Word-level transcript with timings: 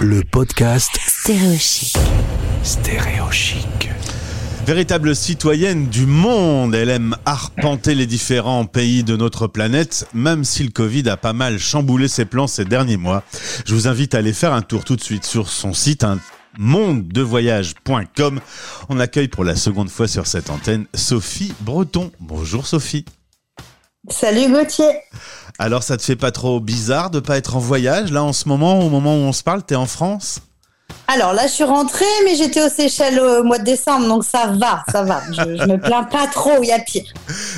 le 0.00 0.22
podcast 0.22 0.90
Stéréochic. 1.06 1.96
Stéréochic. 2.62 3.90
Véritable 4.66 5.16
citoyenne 5.16 5.86
du 5.86 6.06
monde, 6.06 6.74
elle 6.74 6.90
aime 6.90 7.16
arpenter 7.24 7.94
les 7.94 8.06
différents 8.06 8.66
pays 8.66 9.04
de 9.04 9.16
notre 9.16 9.46
planète, 9.46 10.06
même 10.12 10.44
si 10.44 10.64
le 10.64 10.70
Covid 10.70 11.08
a 11.08 11.16
pas 11.16 11.32
mal 11.32 11.58
chamboulé 11.58 12.08
ses 12.08 12.24
plans 12.26 12.46
ces 12.46 12.64
derniers 12.64 12.98
mois. 12.98 13.22
Je 13.64 13.74
vous 13.74 13.88
invite 13.88 14.14
à 14.14 14.18
aller 14.18 14.32
faire 14.32 14.52
un 14.52 14.62
tour 14.62 14.84
tout 14.84 14.96
de 14.96 15.02
suite 15.02 15.24
sur 15.24 15.48
son 15.48 15.72
site 15.72 16.04
un 16.04 16.18
mondedevoyage.com. 16.58 18.40
On 18.88 19.00
accueille 19.00 19.28
pour 19.28 19.44
la 19.44 19.56
seconde 19.56 19.88
fois 19.88 20.08
sur 20.08 20.26
cette 20.26 20.50
antenne 20.50 20.86
Sophie 20.94 21.54
Breton. 21.60 22.10
Bonjour 22.20 22.66
Sophie. 22.66 23.04
Salut 24.08 24.52
Gauthier. 24.52 25.00
Alors 25.58 25.82
ça 25.82 25.96
te 25.96 26.02
fait 26.02 26.16
pas 26.16 26.30
trop 26.30 26.60
bizarre 26.60 27.10
de 27.10 27.20
pas 27.20 27.36
être 27.36 27.56
en 27.56 27.58
voyage 27.58 28.12
là 28.12 28.22
en 28.22 28.32
ce 28.32 28.48
moment, 28.48 28.80
au 28.80 28.90
moment 28.90 29.14
où 29.14 29.20
on 29.20 29.32
se 29.32 29.42
parle, 29.42 29.62
t'es 29.62 29.74
en 29.74 29.86
France? 29.86 30.40
Alors 31.08 31.32
là, 31.32 31.46
je 31.46 31.52
suis 31.52 31.64
rentrée, 31.64 32.04
mais 32.24 32.34
j'étais 32.34 32.60
aux 32.64 32.68
Seychelles 32.68 33.20
au 33.20 33.44
mois 33.44 33.58
de 33.58 33.64
décembre, 33.64 34.08
donc 34.08 34.24
ça 34.24 34.52
va, 34.58 34.84
ça 34.90 35.02
va. 35.02 35.22
Je, 35.30 35.56
je 35.56 35.64
me 35.66 35.78
plains 35.78 36.04
pas 36.04 36.26
trop, 36.26 36.62
il 36.62 36.68
y 36.68 36.72
a 36.72 36.80
pire. 36.80 37.04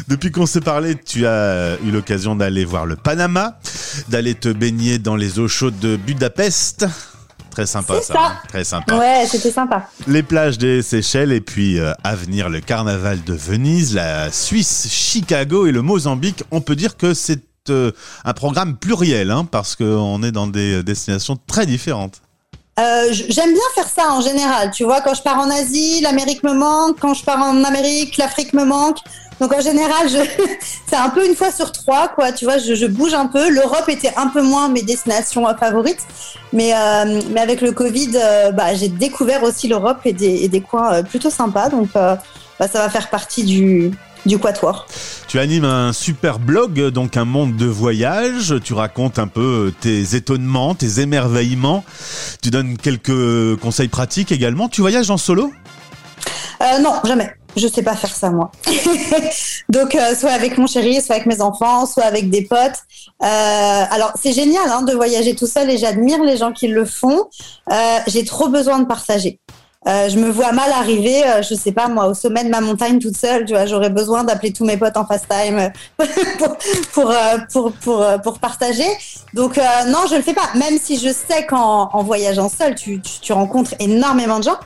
Depuis 0.06 0.30
qu'on 0.30 0.46
s'est 0.46 0.60
parlé, 0.60 0.96
tu 0.96 1.26
as 1.26 1.76
eu 1.82 1.90
l'occasion 1.90 2.36
d'aller 2.36 2.64
voir 2.64 2.84
le 2.84 2.96
Panama, 2.96 3.58
d'aller 4.08 4.34
te 4.34 4.50
baigner 4.50 4.98
dans 4.98 5.16
les 5.16 5.38
eaux 5.38 5.48
chaudes 5.48 5.78
de 5.78 5.96
Budapest. 5.96 6.86
Très 7.58 7.66
sympa 7.66 8.00
ça. 8.00 8.14
hein, 8.16 8.32
très 8.46 8.62
sympa. 8.62 8.96
Ouais, 8.96 9.26
c'était 9.26 9.50
sympa. 9.50 9.88
Les 10.06 10.22
plages 10.22 10.58
des 10.58 10.80
Seychelles 10.80 11.32
et 11.32 11.40
puis 11.40 11.80
euh, 11.80 11.92
à 12.04 12.14
venir 12.14 12.48
le 12.48 12.60
carnaval 12.60 13.24
de 13.24 13.34
Venise, 13.34 13.96
la 13.96 14.30
Suisse, 14.30 14.86
Chicago 14.88 15.66
et 15.66 15.72
le 15.72 15.82
Mozambique. 15.82 16.44
On 16.52 16.60
peut 16.60 16.76
dire 16.76 16.96
que 16.96 17.14
c'est 17.14 17.42
euh, 17.70 17.90
un 18.24 18.32
programme 18.32 18.76
pluriel 18.76 19.32
hein, 19.32 19.44
parce 19.44 19.74
qu'on 19.74 20.22
est 20.22 20.30
dans 20.30 20.46
des 20.46 20.84
destinations 20.84 21.36
très 21.48 21.66
différentes. 21.66 22.22
Euh, 22.78 23.08
J'aime 23.10 23.52
bien 23.52 23.62
faire 23.74 23.88
ça 23.88 24.12
en 24.12 24.20
général. 24.20 24.70
Tu 24.70 24.84
vois, 24.84 25.00
quand 25.00 25.14
je 25.14 25.22
pars 25.22 25.38
en 25.38 25.50
Asie, 25.50 26.00
l'Amérique 26.00 26.42
me 26.42 26.52
manque. 26.52 26.98
Quand 27.00 27.14
je 27.14 27.24
pars 27.24 27.42
en 27.42 27.64
Amérique, 27.64 28.16
l'Afrique 28.16 28.52
me 28.52 28.64
manque. 28.64 28.98
Donc 29.40 29.52
en 29.52 29.60
général, 29.60 30.08
je... 30.08 30.18
c'est 30.86 30.96
un 30.96 31.10
peu 31.10 31.26
une 31.26 31.34
fois 31.34 31.50
sur 31.52 31.72
trois, 31.72 32.08
quoi. 32.08 32.32
Tu 32.32 32.44
vois, 32.44 32.58
je, 32.58 32.74
je 32.74 32.86
bouge 32.86 33.14
un 33.14 33.26
peu. 33.26 33.48
L'Europe 33.50 33.88
était 33.88 34.12
un 34.16 34.28
peu 34.28 34.42
moins 34.42 34.68
mes 34.68 34.82
destinations 34.82 35.46
favorites, 35.56 36.04
mais 36.52 36.72
euh, 36.74 37.20
mais 37.30 37.40
avec 37.40 37.60
le 37.60 37.72
Covid, 37.72 38.10
euh, 38.16 38.52
bah, 38.52 38.74
j'ai 38.74 38.88
découvert 38.88 39.42
aussi 39.42 39.68
l'Europe 39.68 39.98
et 40.04 40.12
des, 40.12 40.44
et 40.44 40.48
des 40.48 40.60
coins 40.60 40.92
euh, 40.92 41.02
plutôt 41.02 41.30
sympas. 41.30 41.68
Donc 41.68 41.90
bah, 41.94 42.18
ça 42.60 42.80
va 42.80 42.88
faire 42.88 43.08
partie 43.10 43.44
du 43.44 43.92
du 44.26 44.38
quatuor. 44.38 44.86
Tu 45.28 45.38
animes 45.38 45.64
un 45.64 45.92
super 45.92 46.38
blog, 46.38 46.88
donc 46.88 47.16
un 47.16 47.24
monde 47.24 47.56
de 47.56 47.66
voyage. 47.66 48.54
Tu 48.64 48.72
racontes 48.72 49.18
un 49.18 49.28
peu 49.28 49.72
tes 49.80 50.14
étonnements, 50.14 50.74
tes 50.74 51.00
émerveillements. 51.00 51.84
Tu 52.42 52.50
donnes 52.50 52.76
quelques 52.76 53.56
conseils 53.60 53.88
pratiques 53.88 54.32
également. 54.32 54.68
Tu 54.68 54.80
voyages 54.80 55.10
en 55.10 55.16
solo? 55.16 55.52
Euh, 56.60 56.78
non, 56.80 56.94
jamais. 57.04 57.30
Je 57.56 57.66
sais 57.66 57.82
pas 57.82 57.96
faire 57.96 58.14
ça 58.14 58.30
moi. 58.30 58.50
Donc 59.68 59.94
euh, 59.94 60.14
soit 60.14 60.30
avec 60.30 60.58
mon 60.58 60.66
chéri, 60.66 61.00
soit 61.00 61.16
avec 61.16 61.26
mes 61.26 61.40
enfants, 61.40 61.86
soit 61.86 62.04
avec 62.04 62.30
des 62.30 62.42
potes. 62.42 62.82
Euh, 63.22 63.84
alors 63.90 64.12
c'est 64.20 64.32
génial 64.32 64.68
hein, 64.70 64.82
de 64.82 64.92
voyager 64.92 65.34
tout 65.34 65.46
seul 65.46 65.70
et 65.70 65.78
j'admire 65.78 66.22
les 66.22 66.36
gens 66.36 66.52
qui 66.52 66.68
le 66.68 66.84
font. 66.84 67.28
J'ai 68.06 68.24
trop 68.24 68.48
besoin 68.48 68.78
de 68.78 68.86
partager. 68.86 69.40
Euh, 69.86 70.08
je 70.08 70.18
me 70.18 70.28
vois 70.28 70.50
mal 70.50 70.72
arriver, 70.72 71.24
euh, 71.24 71.40
je 71.40 71.54
sais 71.54 71.70
pas 71.70 71.86
moi, 71.86 72.08
au 72.08 72.14
sommet 72.14 72.42
de 72.42 72.48
ma 72.48 72.60
montagne 72.60 72.98
toute 72.98 73.16
seule. 73.16 73.44
Tu 73.44 73.52
vois, 73.52 73.64
j'aurais 73.66 73.90
besoin 73.90 74.24
d'appeler 74.24 74.52
tous 74.52 74.64
mes 74.64 74.76
potes 74.76 74.96
en 74.96 75.06
FaceTime 75.06 75.70
euh, 76.00 76.04
pour 76.38 76.56
pour, 76.92 77.10
euh, 77.10 77.38
pour 77.52 77.72
pour 78.22 78.38
partager. 78.40 78.88
Donc 79.34 79.56
non, 79.86 80.00
je 80.10 80.16
le 80.16 80.22
fais 80.22 80.34
pas. 80.34 80.50
Même 80.54 80.78
si 80.78 80.98
je 80.98 81.10
sais 81.10 81.46
qu'en 81.46 81.90
en 81.92 82.02
voyageant 82.02 82.48
seul, 82.48 82.74
tu, 82.74 83.00
tu 83.00 83.20
tu 83.20 83.32
rencontres 83.32 83.74
énormément 83.78 84.38
de 84.38 84.44
gens. 84.44 84.58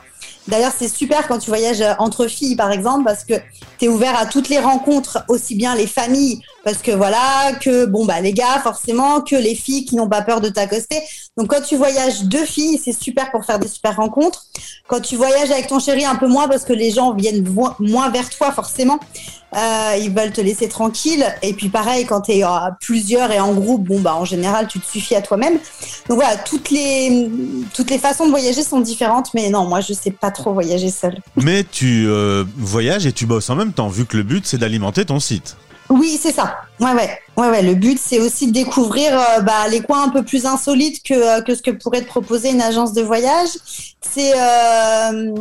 D'ailleurs, 0.47 0.73
c'est 0.77 0.89
super 0.89 1.27
quand 1.27 1.37
tu 1.37 1.49
voyages 1.49 1.83
entre 1.99 2.27
filles, 2.27 2.55
par 2.55 2.71
exemple, 2.71 3.05
parce 3.05 3.23
que 3.23 3.35
tu 3.77 3.85
es 3.85 3.87
ouvert 3.87 4.17
à 4.17 4.25
toutes 4.25 4.49
les 4.49 4.59
rencontres, 4.59 5.23
aussi 5.29 5.55
bien 5.55 5.75
les 5.75 5.87
familles, 5.87 6.41
parce 6.63 6.77
que 6.77 6.91
voilà, 6.91 7.53
que 7.59 7.85
bon 7.85 8.05
bah 8.05 8.21
les 8.21 8.33
gars, 8.33 8.59
forcément, 8.61 9.21
que 9.21 9.35
les 9.35 9.55
filles 9.55 9.85
qui 9.85 9.95
n'ont 9.95 10.07
pas 10.07 10.21
peur 10.21 10.41
de 10.41 10.49
t'accoster. 10.49 11.01
Donc 11.37 11.47
quand 11.47 11.61
tu 11.61 11.75
voyages 11.75 12.23
deux 12.23 12.45
filles, 12.45 12.79
c'est 12.83 12.93
super 12.93 13.31
pour 13.31 13.43
faire 13.43 13.59
des 13.59 13.67
super 13.67 13.95
rencontres. 13.95 14.45
Quand 14.87 15.01
tu 15.01 15.15
voyages 15.15 15.51
avec 15.51 15.67
ton 15.67 15.79
chéri, 15.79 16.05
un 16.05 16.15
peu 16.15 16.27
moins, 16.27 16.47
parce 16.47 16.63
que 16.63 16.73
les 16.73 16.91
gens 16.91 17.13
viennent 17.13 17.43
moins 17.79 18.09
vers 18.09 18.29
toi, 18.29 18.51
forcément. 18.51 18.99
Euh, 19.55 19.97
ils 20.01 20.09
veulent 20.09 20.31
te 20.31 20.41
laisser 20.41 20.67
tranquille. 20.67 21.25
Et 21.41 21.53
puis 21.53 21.69
pareil, 21.69 22.05
quand 22.05 22.21
tu 22.21 22.31
es 22.31 22.43
plusieurs 22.79 23.31
et 23.31 23.39
en 23.39 23.53
groupe, 23.53 23.83
bon 23.83 23.99
bah 23.99 24.15
en 24.15 24.25
général, 24.25 24.67
tu 24.67 24.79
te 24.79 24.85
suffis 24.85 25.15
à 25.15 25.21
toi-même. 25.21 25.59
Donc 26.07 26.17
voilà, 26.17 26.37
toutes 26.37 26.69
les 26.69 27.29
toutes 27.73 27.91
les 27.91 27.99
façons 27.99 28.25
de 28.25 28.31
voyager 28.31 28.63
sont 28.63 28.79
différentes, 28.79 29.33
mais 29.33 29.49
non, 29.49 29.65
moi 29.65 29.81
je 29.81 29.93
sais 29.93 30.11
pas 30.11 30.31
trop 30.31 30.53
voyager 30.53 30.89
seule. 30.89 31.19
Mais 31.35 31.63
tu 31.63 32.07
euh, 32.07 32.45
voyages 32.57 33.05
et 33.05 33.11
tu 33.11 33.25
bosses 33.25 33.49
en 33.49 33.55
même 33.55 33.73
temps, 33.73 33.89
vu 33.89 34.05
que 34.05 34.17
le 34.17 34.23
but 34.23 34.45
c'est 34.47 34.57
d'alimenter 34.57 35.05
ton 35.05 35.19
site. 35.19 35.55
Oui, 35.89 36.19
c'est 36.21 36.31
ça. 36.31 36.57
Ouais, 36.79 36.93
ouais, 36.93 37.19
ouais, 37.37 37.49
ouais. 37.49 37.61
Le 37.61 37.75
but, 37.75 37.99
c'est 37.99 38.19
aussi 38.19 38.47
de 38.47 38.53
découvrir 38.53 39.19
euh, 39.19 39.41
bah, 39.41 39.67
les 39.69 39.81
coins 39.81 40.03
un 40.03 40.09
peu 40.09 40.23
plus 40.23 40.45
insolites 40.45 41.03
que, 41.03 41.13
euh, 41.13 41.41
que 41.41 41.55
ce 41.55 41.61
que 41.61 41.71
pourrait 41.71 42.01
te 42.01 42.07
proposer 42.07 42.49
une 42.51 42.61
agence 42.61 42.93
de 42.93 43.01
voyage. 43.01 43.49
C'est 44.01 44.33
euh, 44.35 45.35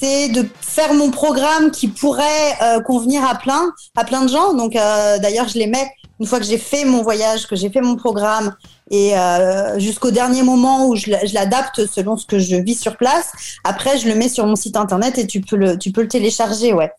c'est 0.00 0.28
de 0.28 0.48
faire 0.60 0.94
mon 0.94 1.10
programme 1.10 1.70
qui 1.70 1.88
pourrait 1.88 2.56
euh, 2.60 2.80
convenir 2.80 3.24
à 3.24 3.36
plein, 3.36 3.72
à 3.96 4.04
plein 4.04 4.22
de 4.22 4.28
gens. 4.28 4.54
Donc, 4.54 4.72
d'ailleurs, 4.74 5.48
je 5.48 5.58
les 5.58 5.66
mets 5.66 5.90
une 6.20 6.26
fois 6.26 6.38
que 6.38 6.46
j'ai 6.46 6.58
fait 6.58 6.84
mon 6.84 7.02
voyage, 7.02 7.46
que 7.46 7.56
j'ai 7.56 7.70
fait 7.70 7.80
mon 7.80 7.96
programme, 7.96 8.54
et 8.90 9.16
euh, 9.16 9.78
jusqu'au 9.78 10.10
dernier 10.10 10.42
moment 10.42 10.86
où 10.86 10.96
je, 10.96 11.10
l'adapte 11.32 11.86
selon 11.86 12.16
ce 12.16 12.26
que 12.26 12.38
je 12.38 12.56
vis 12.56 12.78
sur 12.78 12.96
place. 12.96 13.32
Après, 13.64 13.98
je 13.98 14.06
le 14.06 14.14
mets 14.14 14.28
sur 14.28 14.46
mon 14.46 14.54
site 14.54 14.76
internet 14.76 15.18
et 15.18 15.26
tu 15.26 15.40
peux 15.40 15.56
le, 15.56 15.78
tu 15.78 15.92
peux 15.92 16.02
le 16.02 16.08
télécharger, 16.08 16.74
ouais. 16.74 16.90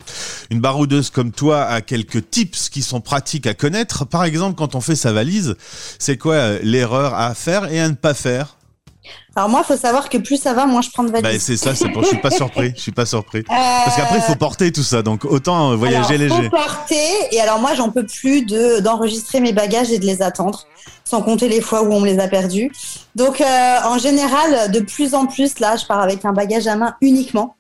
Une 0.50 0.60
baroudeuse 0.60 1.12
comme 1.12 1.32
toi 1.32 1.64
a 1.64 1.82
quelques 1.82 2.30
tips 2.32 2.70
qui 2.70 2.82
sont 2.82 3.00
pratiques 3.00 3.46
à 3.46 3.54
connaître. 3.54 4.06
Par 4.06 4.24
exemple, 4.24 4.56
quand 4.56 4.76
on 4.76 4.82
fait 4.82 4.96
sa 4.96 5.14
valise, 5.14 5.56
c'est 6.00 6.18
quoi 6.18 6.36
euh, 6.36 6.60
l'erreur 6.64 7.14
à 7.14 7.36
faire 7.36 7.72
et 7.72 7.80
à 7.80 7.88
ne 7.88 7.94
pas 7.94 8.16
faire? 8.16 8.58
Alors 9.36 9.50
moi, 9.50 9.64
faut 9.64 9.76
savoir 9.76 10.10
que 10.10 10.18
plus 10.18 10.38
ça 10.38 10.54
va, 10.54 10.66
moins 10.66 10.82
je 10.82 10.90
prends 10.92 11.04
de 11.04 11.12
bah, 11.12 11.22
valises. 11.22 11.42
C'est 11.44 11.58
ça, 11.58 11.76
c'est 11.76 11.90
pour... 11.90 12.04
je 12.04 12.10
suis 12.10 12.22
pas 12.22 12.32
surpris. 12.32 12.74
Je 12.76 12.82
suis 12.82 12.92
pas 12.92 13.06
surpris. 13.06 13.44
Parce 13.44 13.86
Parce 13.86 13.98
qu'après, 13.98 14.18
il 14.18 14.22
faut 14.22 14.36
porter 14.36 14.72
tout 14.72 14.84
ça, 14.84 15.02
donc 15.02 15.26
autant 15.26 15.72
euh, 15.72 15.76
voyager 15.76 16.16
alors, 16.16 16.38
léger. 16.38 16.50
Faut 16.50 16.58
porter, 16.58 17.10
et 17.32 17.40
alors 17.40 17.60
moi, 17.60 17.74
j'en 17.74 17.90
peux 17.90 18.06
plus 18.06 18.46
de 18.46 18.80
d'enregistrer 18.80 19.40
mes 19.40 19.54
bagages 19.54 19.92
et 19.92 20.00
de 20.00 20.06
les 20.06 20.22
attendre, 20.22 20.66
sans 21.04 21.22
compter 21.22 21.48
les 21.50 21.62
fois 21.62 21.84
où 21.84 21.92
on 21.92 22.00
me 22.00 22.06
les 22.06 22.20
a 22.20 22.28
perdus. 22.28 22.72
Donc, 23.16 23.42
euh, 23.42 23.78
en 23.86 23.98
général, 23.98 24.72
de 24.72 24.80
plus 24.80 25.14
en 25.14 25.26
plus, 25.26 25.60
là, 25.60 25.76
je 25.78 25.86
pars 25.86 26.00
avec 26.00 26.26
un 26.26 26.34
bagage 26.34 26.68
à 26.68 26.76
main 26.76 26.96
uniquement. 27.02 27.56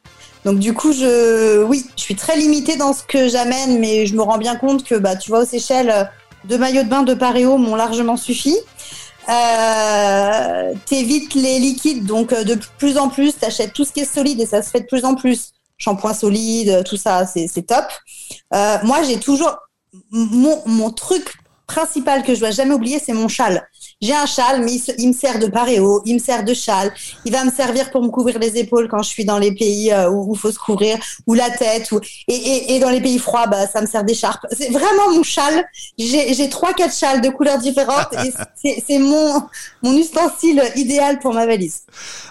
Donc 0.45 0.59
du 0.59 0.73
coup, 0.73 0.91
je, 0.91 1.63
oui, 1.63 1.85
je 1.97 2.01
suis 2.01 2.15
très 2.15 2.37
limitée 2.37 2.75
dans 2.75 2.93
ce 2.93 3.03
que 3.03 3.27
j'amène, 3.29 3.79
mais 3.79 4.05
je 4.05 4.15
me 4.15 4.21
rends 4.21 4.37
bien 4.37 4.55
compte 4.55 4.83
que, 4.83 4.95
bah, 4.95 5.15
tu 5.15 5.29
vois, 5.29 5.43
aux 5.43 5.45
Seychelles, 5.45 5.89
euh, 5.89 6.03
deux 6.45 6.57
maillots 6.57 6.83
de 6.83 6.89
bain 6.89 7.03
de 7.03 7.13
paréo 7.13 7.57
m'ont 7.57 7.75
largement 7.75 8.17
suffi. 8.17 8.55
Euh, 9.29 10.73
T'évites 10.85 11.33
les 11.33 11.59
liquides, 11.59 12.05
donc 12.05 12.33
euh, 12.33 12.43
de 12.43 12.57
plus 12.77 12.97
en 12.97 13.09
plus, 13.09 13.37
t'achètes 13.37 13.73
tout 13.73 13.85
ce 13.85 13.91
qui 13.93 14.01
est 14.01 14.13
solide 14.13 14.39
et 14.41 14.45
ça 14.45 14.61
se 14.61 14.69
fait 14.69 14.81
de 14.81 14.85
plus 14.85 15.05
en 15.05 15.15
plus. 15.15 15.51
Shampoing 15.77 16.13
solide, 16.13 16.83
tout 16.85 16.97
ça, 16.97 17.25
c'est 17.25 17.47
c'est 17.47 17.63
top. 17.63 17.85
Euh, 18.53 18.77
moi, 18.83 19.03
j'ai 19.03 19.19
toujours 19.19 19.55
mon, 20.11 20.61
mon 20.65 20.91
truc 20.91 21.33
principal 21.67 22.23
que 22.23 22.35
je 22.35 22.39
dois 22.39 22.51
jamais 22.51 22.73
oublier, 22.73 22.99
c'est 22.99 23.13
mon 23.13 23.27
châle. 23.27 23.67
J'ai 24.03 24.13
un 24.13 24.25
châle, 24.25 24.63
mais 24.63 24.73
il, 24.97 25.07
me 25.07 25.13
sert 25.13 25.39
de 25.39 25.47
paréo, 25.47 26.01
il 26.05 26.15
me 26.15 26.19
sert 26.19 26.43
de 26.43 26.53
châle. 26.53 26.93
Il 27.25 27.31
va 27.31 27.43
me 27.45 27.51
servir 27.51 27.89
pour 27.89 28.03
me 28.03 28.09
couvrir 28.09 28.37
les 28.37 28.57
épaules 28.57 28.87
quand 28.89 29.01
je 29.01 29.09
suis 29.09 29.25
dans 29.25 29.39
les 29.39 29.53
pays 29.53 29.91
euh, 29.91 30.09
où 30.09 30.33
il 30.35 30.39
faut 30.39 30.51
se 30.51 30.59
couvrir, 30.59 30.97
ou 31.25 31.33
la 31.33 31.49
tête, 31.49 31.91
ou 31.91 31.99
et, 32.27 32.35
et, 32.35 32.75
et 32.75 32.79
dans 32.79 32.89
les 32.89 33.01
pays 33.01 33.17
froids, 33.17 33.47
bah 33.47 33.65
ça 33.67 33.81
me 33.81 33.87
sert 33.87 34.03
d'écharpe. 34.03 34.45
C'est 34.51 34.69
vraiment 34.71 35.11
mon 35.13 35.23
châle. 35.23 35.63
J'ai 35.97 36.49
trois 36.49 36.73
quatre 36.73 36.95
châles 36.95 37.21
de 37.21 37.29
couleurs 37.29 37.59
différentes 37.59 38.13
et 38.25 38.81
c'est 38.87 38.99
mon 38.99 39.41
mon 39.81 39.97
ustensile 39.97 40.61
idéal 40.75 41.19
pour 41.19 41.33
ma 41.33 41.45
valise. 41.45 41.83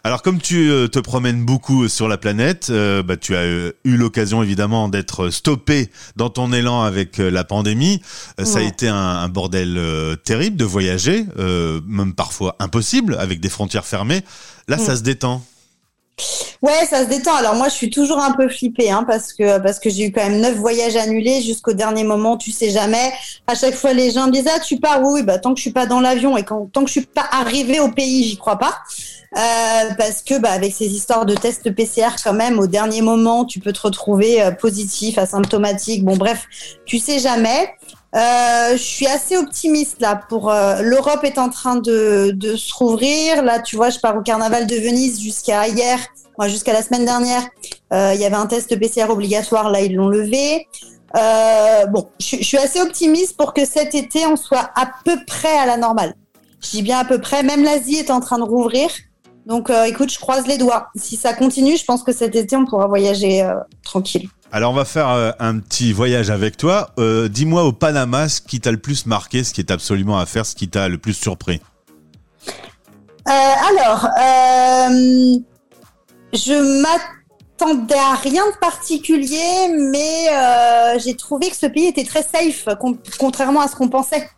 Alors, 0.04 0.22
comme 0.22 0.40
tu 0.40 0.70
euh, 0.70 0.88
te 0.88 0.98
promènes 0.98 1.44
beaucoup 1.44 1.88
sur 1.88 2.08
la 2.08 2.18
planète, 2.18 2.68
euh, 2.70 3.02
bah, 3.02 3.16
tu 3.16 3.34
as 3.34 3.46
eu 3.46 3.72
l'occasion 3.96 4.42
évidemment 4.42 4.88
d'être 4.88 5.30
stoppé 5.30 5.90
dans 6.16 6.28
ton 6.28 6.52
élan 6.52 6.82
avec 6.82 7.18
la 7.18 7.44
pandémie. 7.44 8.02
Ça 8.42 8.58
a 8.58 8.62
été 8.62 8.88
un, 8.88 9.22
un 9.22 9.28
bordel 9.28 9.76
euh, 9.78 10.16
terrible 10.16 10.56
de 10.56 10.64
voyager, 10.64 11.26
euh, 11.38 11.61
même 11.86 12.14
parfois 12.14 12.56
impossible 12.58 13.16
avec 13.18 13.40
des 13.40 13.48
frontières 13.48 13.86
fermées. 13.86 14.22
Là, 14.68 14.78
ça 14.78 14.92
Mm. 14.92 14.96
se 14.96 15.02
détend. 15.02 15.42
Ouais, 16.60 16.86
ça 16.88 17.02
se 17.04 17.08
détend. 17.08 17.34
Alors 17.34 17.54
moi, 17.56 17.68
je 17.68 17.74
suis 17.74 17.90
toujours 17.90 18.18
un 18.20 18.32
peu 18.32 18.48
flippée, 18.48 18.90
hein, 18.90 19.04
parce 19.08 19.32
que 19.32 19.58
parce 19.58 19.80
que 19.80 19.90
j'ai 19.90 20.04
eu 20.06 20.12
quand 20.12 20.22
même 20.22 20.40
neuf 20.40 20.54
voyages 20.54 20.94
annulés 20.94 21.42
jusqu'au 21.42 21.72
dernier 21.72 22.04
moment. 22.04 22.36
Tu 22.36 22.52
sais 22.52 22.70
jamais. 22.70 23.12
À 23.46 23.54
chaque 23.54 23.74
fois, 23.74 23.92
les 23.92 24.10
gens 24.12 24.26
me 24.26 24.32
disent 24.32 24.48
ah 24.54 24.60
tu 24.60 24.78
pars 24.78 25.00
oui, 25.02 25.14
oui 25.14 25.22
bah 25.22 25.38
tant 25.38 25.52
que 25.54 25.56
je 25.58 25.62
suis 25.62 25.72
pas 25.72 25.86
dans 25.86 26.00
l'avion 26.00 26.36
et 26.36 26.44
quand 26.44 26.68
tant 26.72 26.82
que 26.82 26.88
je 26.88 26.92
suis 26.92 27.06
pas 27.06 27.26
arrivée 27.32 27.80
au 27.80 27.90
pays, 27.90 28.24
j'y 28.24 28.36
crois 28.36 28.58
pas. 28.58 28.74
Euh, 29.34 29.94
parce 29.96 30.20
que 30.22 30.38
bah, 30.38 30.50
avec 30.50 30.74
ces 30.74 30.86
histoires 30.86 31.24
de 31.24 31.34
tests 31.34 31.74
PCR 31.74 32.10
quand 32.22 32.34
même, 32.34 32.58
au 32.58 32.66
dernier 32.66 33.00
moment, 33.00 33.46
tu 33.46 33.58
peux 33.60 33.72
te 33.72 33.80
retrouver 33.80 34.42
euh, 34.42 34.50
positif, 34.50 35.16
asymptomatique. 35.16 36.04
Bon 36.04 36.18
bref, 36.18 36.46
tu 36.84 36.98
sais 36.98 37.18
jamais. 37.18 37.70
Euh, 38.14 38.72
je 38.72 38.82
suis 38.82 39.06
assez 39.06 39.36
optimiste 39.36 40.00
là. 40.00 40.16
Pour 40.28 40.50
euh, 40.50 40.82
l'Europe 40.82 41.24
est 41.24 41.38
en 41.38 41.48
train 41.48 41.76
de, 41.76 42.30
de 42.34 42.56
se 42.56 42.72
rouvrir. 42.74 43.42
Là, 43.42 43.60
tu 43.60 43.76
vois, 43.76 43.88
je 43.90 43.98
pars 43.98 44.16
au 44.16 44.20
carnaval 44.20 44.66
de 44.66 44.76
Venise 44.76 45.20
jusqu'à 45.20 45.66
hier, 45.68 45.98
moi 46.38 46.48
jusqu'à 46.48 46.72
la 46.74 46.82
semaine 46.82 47.04
dernière. 47.06 47.42
euh, 47.92 48.12
Il 48.14 48.20
y 48.20 48.24
avait 48.26 48.36
un 48.36 48.46
test 48.46 48.78
PCR 48.78 49.04
obligatoire. 49.10 49.70
Là, 49.70 49.80
ils 49.80 49.94
l'ont 49.94 50.08
levé. 50.08 50.66
Euh, 51.16 51.86
bon, 51.86 52.08
je, 52.20 52.36
je 52.36 52.42
suis 52.44 52.58
assez 52.58 52.80
optimiste 52.80 53.36
pour 53.36 53.52
que 53.54 53.64
cet 53.64 53.94
été 53.94 54.26
on 54.26 54.36
soit 54.36 54.70
à 54.74 54.90
peu 55.04 55.16
près 55.26 55.56
à 55.58 55.66
la 55.66 55.76
normale. 55.78 56.14
Je 56.62 56.70
dis 56.70 56.82
bien 56.82 56.98
à 56.98 57.04
peu 57.04 57.18
près. 57.20 57.42
Même 57.42 57.64
l'Asie 57.64 57.96
est 57.96 58.10
en 58.10 58.20
train 58.20 58.38
de 58.38 58.44
rouvrir. 58.44 58.90
Donc, 59.46 59.70
euh, 59.70 59.84
écoute, 59.84 60.12
je 60.12 60.18
croise 60.18 60.46
les 60.46 60.58
doigts. 60.58 60.88
Si 60.94 61.16
ça 61.16 61.34
continue, 61.34 61.76
je 61.76 61.84
pense 61.84 62.02
que 62.02 62.12
cet 62.12 62.36
été 62.36 62.56
on 62.56 62.64
pourra 62.64 62.86
voyager 62.86 63.42
euh, 63.42 63.54
tranquille. 63.82 64.28
Alors 64.52 64.72
on 64.72 64.74
va 64.74 64.84
faire 64.84 65.08
euh, 65.08 65.32
un 65.38 65.58
petit 65.58 65.92
voyage 65.92 66.30
avec 66.30 66.56
toi. 66.56 66.90
Dis-moi 67.30 67.64
au 67.64 67.72
Panama 67.72 68.28
ce 68.28 68.40
qui 68.40 68.60
t'a 68.60 68.70
le 68.70 68.76
plus 68.78 69.06
marqué, 69.06 69.44
ce 69.44 69.52
qui 69.52 69.60
est 69.60 69.70
absolument 69.70 70.18
à 70.18 70.26
faire, 70.26 70.44
ce 70.44 70.54
qui 70.54 70.68
t'a 70.68 70.88
le 70.88 70.98
plus 70.98 71.14
surpris? 71.14 71.60
Alors, 73.24 74.08
je 76.32 76.82
m'attendais 76.82 77.94
à 77.94 78.14
rien 78.16 78.42
de 78.46 78.58
particulier, 78.58 79.68
mais 79.90 80.28
j'ai 80.98 81.16
trouvé 81.16 81.48
que 81.48 81.56
ce 81.56 81.66
pays 81.66 81.86
était 81.86 82.04
très 82.04 82.22
safe, 82.22 82.68
contrairement 83.18 83.62
à 83.62 83.68
ce 83.68 83.76
qu'on 83.76 83.88
pensait. 83.88 84.28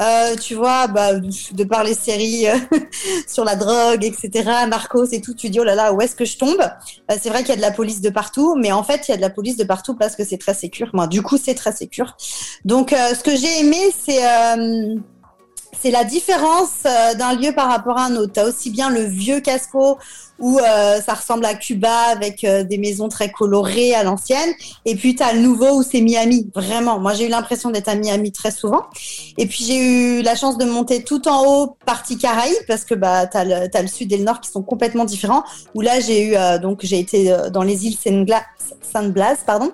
Euh, 0.00 0.36
tu 0.36 0.54
vois, 0.54 0.86
bah, 0.86 1.12
de 1.18 1.64
par 1.64 1.84
les 1.84 1.94
séries 1.94 2.48
euh, 2.48 2.56
sur 3.26 3.44
la 3.44 3.56
drogue, 3.56 4.04
etc., 4.04 4.30
Narcos 4.66 5.06
et 5.12 5.20
tout, 5.20 5.34
tu 5.34 5.50
dis 5.50 5.60
oh 5.60 5.64
là 5.64 5.74
là, 5.74 5.92
où 5.92 6.00
est-ce 6.00 6.16
que 6.16 6.24
je 6.24 6.38
tombe? 6.38 6.60
Euh, 7.10 7.16
C'est 7.20 7.28
vrai 7.28 7.40
qu'il 7.40 7.50
y 7.50 7.52
a 7.52 7.56
de 7.56 7.60
la 7.60 7.72
police 7.72 8.00
de 8.00 8.08
partout, 8.08 8.56
mais 8.56 8.72
en 8.72 8.82
fait, 8.82 9.08
il 9.08 9.10
y 9.10 9.14
a 9.14 9.16
de 9.16 9.22
la 9.22 9.30
police 9.30 9.56
de 9.56 9.64
partout 9.64 9.94
parce 9.94 10.16
que 10.16 10.24
c'est 10.24 10.38
très 10.38 10.54
sécure. 10.54 10.90
Moi, 10.94 11.06
du 11.06 11.22
coup, 11.22 11.36
c'est 11.36 11.54
très 11.54 11.72
sécure. 11.72 12.16
Donc, 12.64 12.92
euh, 12.92 13.14
ce 13.14 13.22
que 13.22 13.36
j'ai 13.36 13.60
aimé, 13.60 13.78
c'est 14.04 14.22
c'est 15.80 15.90
la 15.90 16.04
différence 16.04 16.84
d'un 17.18 17.34
lieu 17.34 17.52
par 17.52 17.68
rapport 17.68 17.98
à 17.98 18.04
un 18.04 18.14
autre. 18.14 18.32
T'as 18.34 18.46
aussi 18.46 18.70
bien 18.70 18.88
le 18.88 19.02
vieux 19.02 19.40
Casco 19.40 19.98
où 20.42 20.58
euh, 20.58 21.00
ça 21.00 21.14
ressemble 21.14 21.44
à 21.44 21.54
Cuba 21.54 21.94
avec 22.10 22.42
euh, 22.42 22.64
des 22.64 22.76
maisons 22.76 23.08
très 23.08 23.30
colorées 23.30 23.94
à 23.94 24.02
l'ancienne, 24.02 24.50
et 24.84 24.96
puis 24.96 25.14
t'as 25.14 25.32
le 25.32 25.38
nouveau 25.38 25.78
où 25.78 25.82
c'est 25.84 26.00
Miami. 26.00 26.50
Vraiment, 26.52 26.98
moi 26.98 27.14
j'ai 27.14 27.26
eu 27.26 27.28
l'impression 27.28 27.70
d'être 27.70 27.88
à 27.88 27.94
Miami 27.94 28.32
très 28.32 28.50
souvent. 28.50 28.82
Et 29.38 29.46
puis 29.46 29.64
j'ai 29.64 29.78
eu 29.78 30.22
la 30.22 30.34
chance 30.34 30.58
de 30.58 30.64
monter 30.64 31.04
tout 31.04 31.28
en 31.28 31.46
haut, 31.46 31.76
partie 31.86 32.18
Caraïbes, 32.18 32.66
parce 32.66 32.84
que 32.84 32.94
bah 32.96 33.26
le, 33.26 33.68
t'as 33.68 33.82
le 33.82 33.88
sud 33.88 34.12
et 34.12 34.16
le 34.16 34.24
nord 34.24 34.40
qui 34.40 34.50
sont 34.50 34.62
complètement 34.62 35.04
différents. 35.04 35.44
Où 35.76 35.80
là 35.80 36.00
j'ai 36.00 36.24
eu 36.24 36.34
euh, 36.34 36.58
donc 36.58 36.80
j'ai 36.82 36.98
été 36.98 37.34
dans 37.52 37.62
les 37.62 37.86
îles 37.86 37.96
Saint 37.96 39.08
Blas, 39.08 39.36
pardon, 39.46 39.70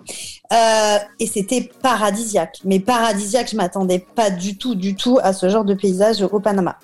et 1.18 1.26
c'était 1.26 1.70
paradisiaque. 1.82 2.58
Mais 2.64 2.78
paradisiaque, 2.78 3.48
je 3.50 3.56
m'attendais 3.56 4.04
pas 4.14 4.28
du 4.28 4.58
tout, 4.58 4.74
du 4.74 4.94
tout 4.94 5.18
à 5.22 5.32
ce 5.32 5.48
genre 5.48 5.64
de 5.64 5.72
paysage 5.72 6.20
au 6.30 6.40
Panama. 6.40 6.76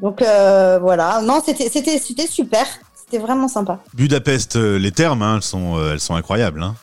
Donc 0.00 0.20
voilà, 0.20 1.20
non, 1.22 1.42
c'était 1.44 2.28
super, 2.28 2.66
c'était 3.08 3.22
vraiment 3.22 3.48
sympa. 3.48 3.78
Budapest, 3.94 4.56
euh, 4.56 4.78
les 4.78 4.90
termes, 4.92 5.22
hein, 5.22 5.36
elles, 5.36 5.42
sont, 5.42 5.76
euh, 5.78 5.92
elles 5.92 6.00
sont 6.00 6.14
incroyables. 6.16 6.62
Hein. 6.62 6.74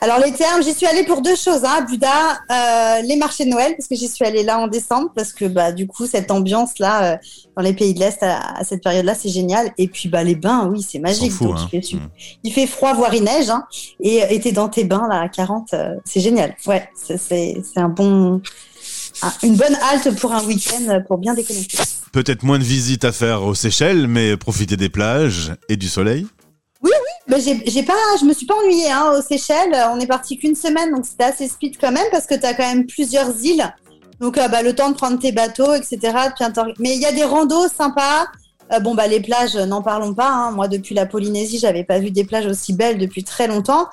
Alors 0.00 0.18
les 0.18 0.32
termes, 0.32 0.62
j'y 0.62 0.74
suis 0.74 0.86
allée 0.86 1.04
pour 1.04 1.22
deux 1.22 1.36
choses, 1.36 1.64
hein, 1.64 1.76
à 1.78 1.80
Buda, 1.82 2.10
euh, 2.50 3.02
les 3.02 3.16
marchés 3.16 3.44
de 3.46 3.50
Noël, 3.50 3.74
parce 3.76 3.88
que 3.88 3.94
j'y 3.94 4.08
suis 4.08 4.24
allée 4.26 4.42
là 4.42 4.58
en 4.58 4.68
décembre, 4.68 5.10
parce 5.14 5.32
que 5.32 5.46
bah 5.46 5.72
du 5.72 5.86
coup 5.86 6.06
cette 6.06 6.30
ambiance 6.30 6.78
là 6.78 7.14
euh, 7.14 7.16
dans 7.56 7.62
les 7.62 7.72
pays 7.72 7.94
de 7.94 8.00
l'Est 8.00 8.22
à, 8.22 8.58
à 8.58 8.64
cette 8.64 8.82
période-là, 8.82 9.14
c'est 9.14 9.30
génial. 9.30 9.70
Et 9.78 9.88
puis 9.88 10.08
bah 10.10 10.22
les 10.22 10.34
bains, 10.34 10.68
oui, 10.70 10.82
c'est 10.86 10.98
magique. 10.98 11.32
fout, 11.32 11.48
donc 11.48 11.58
hein. 11.58 11.68
il, 11.72 11.80
fait, 11.80 11.86
su- 11.86 11.96
Mm. 11.96 12.08
il 12.44 12.52
fait 12.52 12.66
froid, 12.66 12.92
voire 12.94 13.14
il 13.14 13.24
neige, 13.24 13.48
hein, 13.48 13.64
et 14.00 14.38
t'es 14.40 14.52
dans 14.52 14.68
tes 14.68 14.84
bains 14.84 15.06
là 15.10 15.20
à 15.22 15.28
40, 15.28 15.72
euh, 15.72 15.94
c'est 16.04 16.20
génial. 16.20 16.54
Ouais, 16.66 16.88
c'est 16.94 17.56
un 17.76 17.88
bon, 17.88 18.42
un- 19.22 19.32
une 19.42 19.56
bonne 19.56 19.76
halte 19.90 20.14
pour 20.18 20.32
un 20.32 20.44
week-end 20.44 21.00
pour 21.06 21.16
bien 21.18 21.32
déconnecter. 21.34 21.78
Peut-être 22.16 22.44
moins 22.44 22.58
de 22.58 22.64
visites 22.64 23.04
à 23.04 23.12
faire 23.12 23.42
aux 23.42 23.54
Seychelles, 23.54 24.08
mais 24.08 24.38
profiter 24.38 24.78
des 24.78 24.88
plages 24.88 25.52
et 25.68 25.76
du 25.76 25.86
soleil. 25.86 26.26
Ben, 27.28 27.38
j'ai 27.38 27.62
j'ai 27.66 27.82
pas, 27.82 27.92
je 28.18 28.24
me 28.24 28.32
suis 28.32 28.46
pas 28.46 28.54
ennuyée 28.54 28.90
hein, 28.90 29.12
aux 29.18 29.20
Seychelles. 29.20 29.76
On 29.92 30.00
est 30.00 30.06
parti 30.06 30.38
qu'une 30.38 30.54
semaine, 30.54 30.94
donc 30.94 31.04
c'était 31.04 31.24
assez 31.24 31.46
speed 31.46 31.76
quand 31.78 31.92
même 31.92 32.06
parce 32.10 32.24
que 32.24 32.34
tu 32.34 32.46
as 32.46 32.54
quand 32.54 32.66
même 32.66 32.86
plusieurs 32.86 33.38
îles. 33.44 33.70
Donc 34.18 34.38
euh, 34.38 34.48
bah, 34.48 34.62
le 34.62 34.74
temps 34.74 34.88
de 34.88 34.94
prendre 34.94 35.18
tes 35.18 35.30
bateaux, 35.30 35.74
etc. 35.74 35.98
Mais 36.78 36.94
il 36.94 37.02
y 37.02 37.04
a 37.04 37.12
des 37.12 37.24
randos 37.24 37.68
sympas. 37.68 38.28
Euh, 38.72 38.80
bon 38.80 38.94
bah 38.94 39.08
les 39.08 39.20
plages, 39.20 39.54
n'en 39.54 39.82
parlons 39.82 40.14
pas. 40.14 40.30
hein. 40.30 40.52
Moi 40.52 40.68
depuis 40.68 40.94
la 40.94 41.04
Polynésie, 41.04 41.58
j'avais 41.58 41.84
pas 41.84 41.98
vu 41.98 42.12
des 42.12 42.24
plages 42.24 42.46
aussi 42.46 42.72
belles 42.72 42.96
depuis 42.96 43.24
très 43.24 43.46
longtemps. 43.46 43.88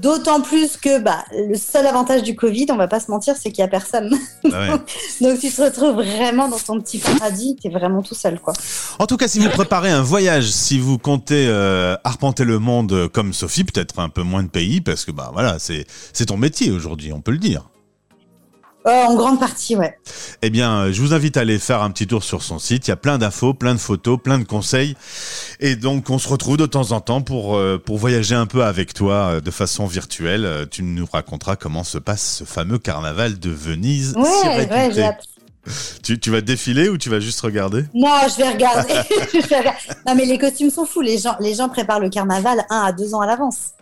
D'autant 0.00 0.40
plus 0.40 0.78
que 0.78 1.00
bah, 1.00 1.22
le 1.32 1.54
seul 1.54 1.86
avantage 1.86 2.22
du 2.22 2.34
Covid, 2.34 2.66
on 2.70 2.76
va 2.76 2.88
pas 2.88 2.98
se 2.98 3.10
mentir, 3.10 3.34
c'est 3.36 3.50
qu'il 3.50 3.60
y 3.60 3.64
a 3.64 3.68
personne. 3.68 4.16
Ah 4.50 4.60
ouais. 4.60 4.68
donc 5.20 5.38
tu 5.38 5.50
te 5.50 5.62
retrouves 5.62 5.96
vraiment 5.96 6.48
dans 6.48 6.58
ton 6.58 6.80
petit 6.80 6.98
paradis. 6.98 7.56
T'es 7.62 7.68
vraiment 7.68 8.02
tout 8.02 8.14
seul 8.14 8.40
quoi. 8.40 8.54
En 8.98 9.06
tout 9.06 9.18
cas, 9.18 9.28
si 9.28 9.38
vous 9.38 9.50
préparez 9.50 9.90
un 9.90 10.00
voyage, 10.00 10.50
si 10.50 10.78
vous 10.78 10.96
comptez 10.96 11.46
euh, 11.46 11.94
arpenter 12.04 12.44
le 12.44 12.58
monde 12.58 13.08
comme 13.08 13.34
Sophie, 13.34 13.64
peut-être 13.64 13.98
un 13.98 14.08
peu 14.08 14.22
moins 14.22 14.42
de 14.42 14.48
pays, 14.48 14.80
parce 14.80 15.04
que 15.04 15.12
bah 15.12 15.30
voilà, 15.32 15.58
c'est 15.58 15.86
c'est 16.14 16.26
ton 16.26 16.38
métier 16.38 16.70
aujourd'hui, 16.70 17.12
on 17.12 17.20
peut 17.20 17.32
le 17.32 17.38
dire. 17.38 17.68
Euh, 18.86 19.04
en 19.04 19.14
grande 19.14 19.38
partie, 19.38 19.76
ouais. 19.76 19.96
Eh 20.42 20.50
bien, 20.50 20.72
euh, 20.78 20.92
je 20.92 21.00
vous 21.00 21.14
invite 21.14 21.36
à 21.36 21.40
aller 21.40 21.58
faire 21.60 21.82
un 21.82 21.90
petit 21.90 22.06
tour 22.08 22.24
sur 22.24 22.42
son 22.42 22.58
site. 22.58 22.88
Il 22.88 22.90
y 22.90 22.92
a 22.92 22.96
plein 22.96 23.16
d'infos, 23.18 23.54
plein 23.54 23.74
de 23.74 23.80
photos, 23.80 24.18
plein 24.22 24.38
de 24.40 24.44
conseils. 24.44 24.96
Et 25.60 25.76
donc, 25.76 26.10
on 26.10 26.18
se 26.18 26.28
retrouve 26.28 26.56
de 26.56 26.66
temps 26.66 26.90
en 26.90 27.00
temps 27.00 27.20
pour, 27.22 27.56
euh, 27.56 27.80
pour 27.84 27.98
voyager 27.98 28.34
un 28.34 28.46
peu 28.46 28.64
avec 28.64 28.92
toi 28.92 29.14
euh, 29.14 29.40
de 29.40 29.50
façon 29.52 29.86
virtuelle. 29.86 30.66
Tu 30.70 30.82
nous 30.82 31.06
raconteras 31.12 31.54
comment 31.56 31.84
se 31.84 31.98
passe 31.98 32.38
ce 32.38 32.44
fameux 32.44 32.78
carnaval 32.78 33.38
de 33.38 33.50
Venise. 33.50 34.14
si 34.14 34.48
Ouais, 34.48 34.66
réputé. 34.66 35.02
ouais, 35.02 35.16
tu, 36.02 36.18
tu 36.18 36.30
vas 36.32 36.40
défiler 36.40 36.88
ou 36.88 36.98
tu 36.98 37.08
vas 37.08 37.20
juste 37.20 37.40
regarder? 37.40 37.84
Non, 37.94 38.08
je 38.28 38.36
vais 38.42 38.50
regarder. 38.50 38.92
Je 39.32 39.46
vais 39.46 39.58
regarder. 39.60 39.78
Non, 40.08 40.14
mais 40.16 40.24
les 40.24 40.36
costumes 40.38 40.70
sont 40.70 40.86
fous. 40.86 41.02
Les 41.02 41.18
gens, 41.18 41.36
les 41.38 41.54
gens 41.54 41.68
préparent 41.68 42.00
le 42.00 42.10
carnaval 42.10 42.64
un 42.68 42.80
à 42.82 42.90
deux 42.92 43.14
ans 43.14 43.20
à 43.20 43.26
l'avance. 43.26 43.74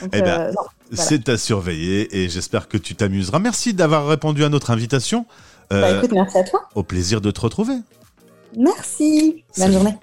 Donc, 0.00 0.10
Eh 0.12 0.20
ben, 0.22 0.28
euh, 0.40 0.46
non, 0.48 0.54
voilà. 0.90 1.04
C'est 1.08 1.28
à 1.28 1.38
surveiller 1.38 2.22
et 2.22 2.28
j'espère 2.28 2.68
que 2.68 2.76
tu 2.78 2.94
t'amuseras. 2.94 3.38
Merci 3.38 3.74
d'avoir 3.74 4.06
répondu 4.06 4.44
à 4.44 4.48
notre 4.48 4.70
invitation. 4.70 5.26
Euh, 5.72 5.80
Bah, 5.80 5.98
écoute, 5.98 6.12
merci 6.12 6.38
à 6.38 6.44
toi. 6.44 6.68
au 6.74 6.82
plaisir 6.82 7.20
de 7.20 7.30
te 7.30 7.40
retrouver. 7.40 7.74
Merci. 8.56 9.44
Bonne 9.56 9.72
journée. 9.72 9.96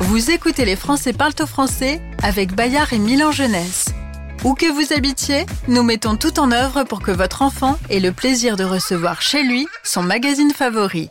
Vous 0.00 0.30
écoutez 0.30 0.64
Les 0.64 0.76
Français 0.76 1.12
parlent 1.12 1.32
au 1.40 1.46
français 1.46 2.00
avec 2.22 2.54
Bayard 2.54 2.92
et 2.92 2.98
Milan 2.98 3.32
Jeunesse. 3.32 3.86
Où 4.44 4.54
que 4.54 4.70
vous 4.72 4.92
habitiez, 4.92 5.46
nous 5.66 5.82
mettons 5.82 6.16
tout 6.16 6.38
en 6.38 6.52
œuvre 6.52 6.84
pour 6.84 7.00
que 7.00 7.10
votre 7.10 7.42
enfant 7.42 7.76
ait 7.90 7.98
le 7.98 8.12
plaisir 8.12 8.56
de 8.56 8.62
recevoir 8.62 9.20
chez 9.20 9.42
lui 9.42 9.66
son 9.82 10.02
magazine 10.02 10.52
favori. 10.52 11.10